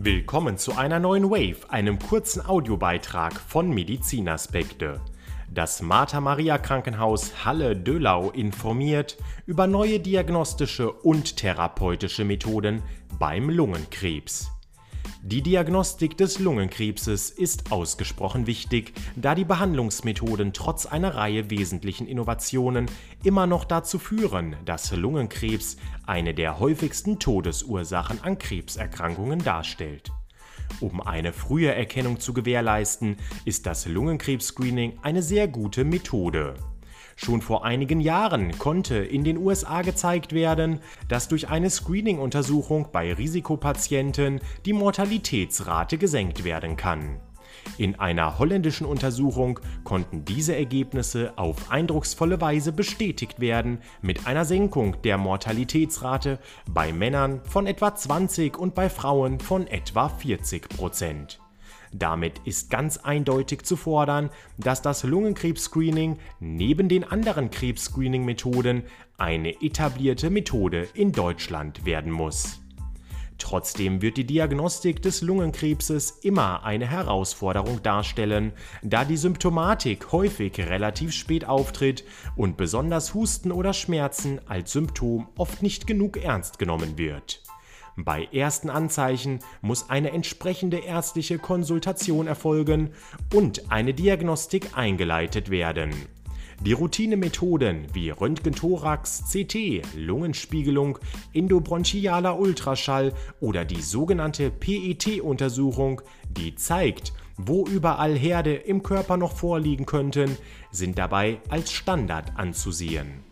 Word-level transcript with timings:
Willkommen 0.00 0.58
zu 0.58 0.76
einer 0.76 1.00
neuen 1.00 1.28
Wave, 1.28 1.68
einem 1.70 1.98
kurzen 1.98 2.46
Audiobeitrag 2.46 3.32
von 3.32 3.68
Medizinaspekte. 3.68 5.00
Das 5.52 5.82
Martha 5.82 6.20
Maria 6.20 6.56
Krankenhaus 6.56 7.44
Halle-Dölau 7.44 8.30
informiert 8.30 9.16
über 9.44 9.66
neue 9.66 9.98
diagnostische 9.98 10.92
und 10.92 11.36
therapeutische 11.36 12.24
Methoden 12.24 12.80
beim 13.18 13.50
Lungenkrebs. 13.50 14.52
Die 15.22 15.42
Diagnostik 15.42 16.16
des 16.16 16.38
Lungenkrebses 16.38 17.30
ist 17.30 17.72
ausgesprochen 17.72 18.46
wichtig, 18.46 18.92
da 19.16 19.34
die 19.34 19.44
Behandlungsmethoden 19.44 20.52
trotz 20.52 20.86
einer 20.86 21.16
Reihe 21.16 21.50
wesentlichen 21.50 22.06
Innovationen 22.06 22.86
immer 23.24 23.46
noch 23.48 23.64
dazu 23.64 23.98
führen, 23.98 24.54
dass 24.64 24.92
Lungenkrebs 24.92 25.76
eine 26.06 26.34
der 26.34 26.60
häufigsten 26.60 27.18
Todesursachen 27.18 28.22
an 28.22 28.38
Krebserkrankungen 28.38 29.42
darstellt. 29.42 30.12
Um 30.80 31.00
eine 31.00 31.32
frühe 31.32 31.74
Erkennung 31.74 32.20
zu 32.20 32.32
gewährleisten, 32.32 33.16
ist 33.44 33.66
das 33.66 33.86
Lungenkrebs-Screening 33.86 35.00
eine 35.02 35.22
sehr 35.22 35.48
gute 35.48 35.84
Methode. 35.84 36.54
Schon 37.20 37.42
vor 37.42 37.64
einigen 37.64 37.98
Jahren 37.98 38.56
konnte 38.58 38.94
in 38.94 39.24
den 39.24 39.38
USA 39.38 39.82
gezeigt 39.82 40.32
werden, 40.32 40.78
dass 41.08 41.26
durch 41.26 41.48
eine 41.48 41.68
Screening-Untersuchung 41.68 42.90
bei 42.92 43.12
Risikopatienten 43.12 44.40
die 44.64 44.72
Mortalitätsrate 44.72 45.98
gesenkt 45.98 46.44
werden 46.44 46.76
kann. 46.76 47.18
In 47.76 47.98
einer 47.98 48.38
holländischen 48.38 48.86
Untersuchung 48.86 49.58
konnten 49.82 50.24
diese 50.24 50.54
Ergebnisse 50.54 51.32
auf 51.34 51.72
eindrucksvolle 51.72 52.40
Weise 52.40 52.70
bestätigt 52.70 53.40
werden, 53.40 53.80
mit 54.00 54.28
einer 54.28 54.44
Senkung 54.44 55.02
der 55.02 55.18
Mortalitätsrate 55.18 56.38
bei 56.70 56.92
Männern 56.92 57.40
von 57.42 57.66
etwa 57.66 57.96
20 57.96 58.56
und 58.56 58.76
bei 58.76 58.88
Frauen 58.88 59.40
von 59.40 59.66
etwa 59.66 60.08
40 60.08 60.68
Prozent. 60.68 61.40
Damit 61.92 62.40
ist 62.44 62.70
ganz 62.70 62.98
eindeutig 62.98 63.62
zu 63.62 63.76
fordern, 63.76 64.30
dass 64.58 64.82
das 64.82 65.04
Lungenkrebs-Screening 65.04 66.18
neben 66.40 66.88
den 66.88 67.04
anderen 67.04 67.50
Krebs-Screening-Methoden 67.50 68.84
eine 69.16 69.62
etablierte 69.62 70.30
Methode 70.30 70.88
in 70.94 71.12
Deutschland 71.12 71.84
werden 71.84 72.12
muss. 72.12 72.60
Trotzdem 73.38 74.02
wird 74.02 74.16
die 74.16 74.26
Diagnostik 74.26 75.00
des 75.00 75.22
Lungenkrebses 75.22 76.10
immer 76.22 76.64
eine 76.64 76.86
Herausforderung 76.86 77.82
darstellen, 77.82 78.52
da 78.82 79.04
die 79.04 79.16
Symptomatik 79.16 80.10
häufig 80.10 80.58
relativ 80.58 81.12
spät 81.12 81.44
auftritt 81.44 82.04
und 82.36 82.56
besonders 82.56 83.14
Husten 83.14 83.52
oder 83.52 83.72
Schmerzen 83.72 84.40
als 84.48 84.72
Symptom 84.72 85.28
oft 85.38 85.62
nicht 85.62 85.86
genug 85.86 86.16
ernst 86.16 86.58
genommen 86.58 86.98
wird. 86.98 87.42
Bei 88.00 88.28
ersten 88.32 88.70
Anzeichen 88.70 89.40
muss 89.60 89.90
eine 89.90 90.12
entsprechende 90.12 90.78
ärztliche 90.78 91.36
Konsultation 91.36 92.28
erfolgen 92.28 92.90
und 93.34 93.72
eine 93.72 93.92
Diagnostik 93.92 94.78
eingeleitet 94.78 95.50
werden. 95.50 95.90
Die 96.60 96.74
Routinemethoden 96.74 97.88
wie 97.92 98.10
Röntgenthorax, 98.10 99.24
CT, 99.32 99.82
Lungenspiegelung, 99.96 101.00
endobronchialer 101.34 102.38
Ultraschall 102.38 103.14
oder 103.40 103.64
die 103.64 103.82
sogenannte 103.82 104.52
PET-Untersuchung, 104.52 106.00
die 106.30 106.54
zeigt, 106.54 107.12
wo 107.36 107.66
überall 107.66 108.16
Herde 108.16 108.54
im 108.54 108.84
Körper 108.84 109.16
noch 109.16 109.34
vorliegen 109.36 109.86
könnten, 109.86 110.36
sind 110.70 110.98
dabei 110.98 111.40
als 111.48 111.72
Standard 111.72 112.36
anzusehen. 112.36 113.24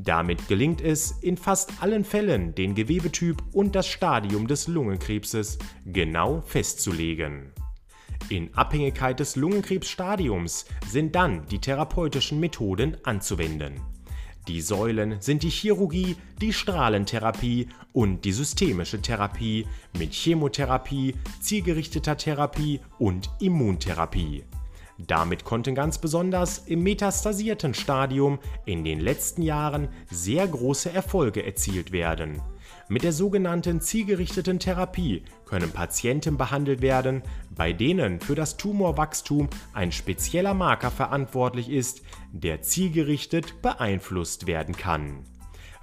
Damit 0.00 0.46
gelingt 0.46 0.80
es 0.80 1.10
in 1.22 1.36
fast 1.36 1.82
allen 1.82 2.04
Fällen, 2.04 2.54
den 2.54 2.76
Gewebetyp 2.76 3.42
und 3.52 3.74
das 3.74 3.88
Stadium 3.88 4.46
des 4.46 4.68
Lungenkrebses 4.68 5.58
genau 5.86 6.40
festzulegen. 6.42 7.52
In 8.28 8.54
Abhängigkeit 8.54 9.18
des 9.18 9.34
Lungenkrebsstadiums 9.34 10.66
sind 10.86 11.16
dann 11.16 11.46
die 11.46 11.58
therapeutischen 11.58 12.38
Methoden 12.38 12.96
anzuwenden. 13.02 13.80
Die 14.46 14.60
Säulen 14.60 15.20
sind 15.20 15.42
die 15.42 15.50
Chirurgie, 15.50 16.16
die 16.40 16.52
Strahlentherapie 16.52 17.68
und 17.92 18.24
die 18.24 18.32
systemische 18.32 19.02
Therapie 19.02 19.66
mit 19.98 20.12
Chemotherapie, 20.14 21.16
zielgerichteter 21.40 22.16
Therapie 22.16 22.80
und 22.98 23.28
Immuntherapie. 23.40 24.44
Damit 24.98 25.44
konnten 25.44 25.76
ganz 25.76 25.98
besonders 25.98 26.58
im 26.66 26.82
metastasierten 26.82 27.72
Stadium 27.72 28.40
in 28.66 28.82
den 28.82 28.98
letzten 28.98 29.42
Jahren 29.42 29.88
sehr 30.10 30.46
große 30.46 30.92
Erfolge 30.92 31.46
erzielt 31.46 31.92
werden. 31.92 32.42
Mit 32.88 33.04
der 33.04 33.12
sogenannten 33.12 33.80
zielgerichteten 33.80 34.58
Therapie 34.58 35.22
können 35.44 35.70
Patienten 35.70 36.36
behandelt 36.36 36.82
werden, 36.82 37.22
bei 37.54 37.72
denen 37.72 38.18
für 38.18 38.34
das 38.34 38.56
Tumorwachstum 38.56 39.48
ein 39.72 39.92
spezieller 39.92 40.54
Marker 40.54 40.90
verantwortlich 40.90 41.70
ist, 41.70 42.02
der 42.32 42.62
zielgerichtet 42.62 43.62
beeinflusst 43.62 44.48
werden 44.48 44.76
kann. 44.76 45.22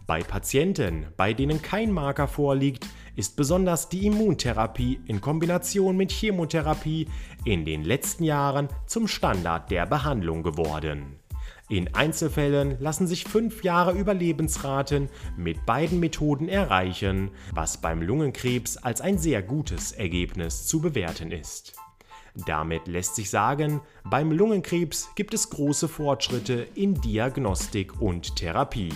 Bei 0.06 0.24
Patienten, 0.24 1.08
bei 1.16 1.34
denen 1.34 1.62
kein 1.62 1.92
Marker 1.92 2.28
vorliegt, 2.28 2.86
ist 3.16 3.36
besonders 3.36 3.90
die 3.90 4.06
Immuntherapie 4.08 5.00
in 5.06 5.22
Kombination 5.22 5.98
mit 5.98 6.12
Chemotherapie 6.12 7.08
in 7.44 7.66
den 7.66 7.84
letzten 7.84 8.24
Jahren 8.24 8.70
zum 8.86 9.08
Standard 9.08 9.72
der 9.72 9.86
Behandlung 9.86 10.44
geworden. 10.44 11.20
In 11.68 11.96
Einzelfällen 11.96 12.78
lassen 12.80 13.08
sich 13.08 13.24
fünf 13.24 13.64
Jahre 13.64 13.94
Überlebensraten 13.94 15.10
mit 15.36 15.66
beiden 15.66 16.00
Methoden 16.00 16.48
erreichen, 16.48 17.32
was 17.54 17.82
beim 17.82 18.04
Lungenkrebs 18.04 18.78
als 18.78 19.02
ein 19.02 19.18
sehr 19.18 19.42
gutes 19.42 19.92
Ergebnis 19.92 20.68
zu 20.68 20.80
bewerten 20.80 21.32
ist. 21.32 21.74
Damit 22.46 22.88
lässt 22.88 23.16
sich 23.16 23.30
sagen, 23.30 23.82
beim 24.04 24.32
Lungenkrebs 24.32 25.10
gibt 25.16 25.34
es 25.34 25.50
große 25.50 25.88
Fortschritte 25.88 26.68
in 26.76 27.02
Diagnostik 27.02 28.00
und 28.00 28.36
Therapie. 28.36 28.94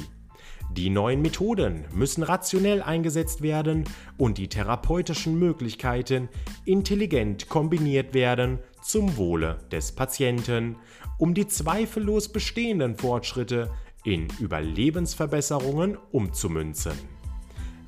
Die 0.72 0.92
neuen 0.92 1.22
Methoden 1.22 1.86
müssen 1.94 2.22
rationell 2.22 2.82
eingesetzt 2.82 3.42
werden 3.42 3.86
und 4.18 4.38
die 4.38 4.48
therapeutischen 4.48 5.38
Möglichkeiten 5.38 6.30
intelligent 6.64 7.50
kombiniert 7.50 8.14
werden 8.14 8.60
zum 8.84 9.18
Wohle 9.18 9.58
des 9.72 9.92
Patienten, 9.92 10.76
um 11.18 11.34
die 11.34 11.48
zweifellos 11.48 12.30
bestehenden 12.30 12.96
Fortschritte 12.96 13.72
in 14.04 14.28
Überlebensverbesserungen 14.40 15.98
umzumünzen. 16.12 16.94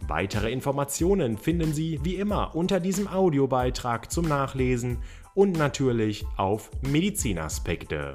Weitere 0.07 0.51
Informationen 0.51 1.37
finden 1.37 1.73
Sie 1.73 1.99
wie 2.03 2.15
immer 2.15 2.55
unter 2.55 2.79
diesem 2.79 3.07
Audiobeitrag 3.07 4.11
zum 4.11 4.27
Nachlesen 4.27 4.97
und 5.35 5.57
natürlich 5.57 6.25
auf 6.35 6.71
Medizinaspekte. 6.81 8.13